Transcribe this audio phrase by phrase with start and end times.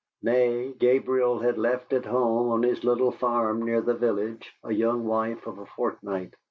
[0.23, 5.05] Nay, Gabriel had left at home on his little farm near the village a young
[5.05, 6.33] wife of a fortnight.